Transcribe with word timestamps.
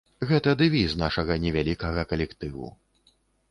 Гэта 0.29 0.53
дэвіз 0.61 0.95
нашага 1.01 1.37
невялікага 1.45 2.07
калектыву. 2.13 2.75